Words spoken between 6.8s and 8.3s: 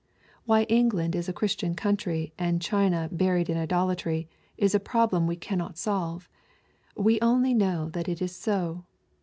We only know that it